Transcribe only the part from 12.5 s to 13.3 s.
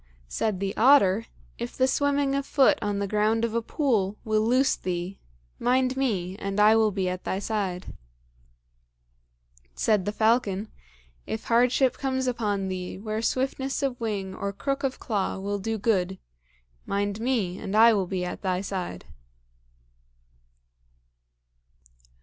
thee, where